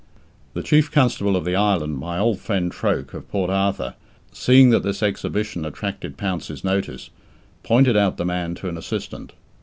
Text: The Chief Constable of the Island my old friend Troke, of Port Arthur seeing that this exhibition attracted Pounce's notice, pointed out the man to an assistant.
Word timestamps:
The 0.55 0.63
Chief 0.63 0.89
Constable 0.91 1.35
of 1.35 1.45
the 1.45 1.55
Island 1.55 1.99
my 1.99 2.17
old 2.17 2.39
friend 2.39 2.71
Troke, 2.71 3.13
of 3.13 3.29
Port 3.29 3.51
Arthur 3.51 3.93
seeing 4.31 4.71
that 4.71 4.81
this 4.81 5.03
exhibition 5.03 5.63
attracted 5.63 6.17
Pounce's 6.17 6.63
notice, 6.63 7.11
pointed 7.61 7.95
out 7.95 8.17
the 8.17 8.25
man 8.25 8.55
to 8.55 8.67
an 8.67 8.79
assistant. 8.79 9.33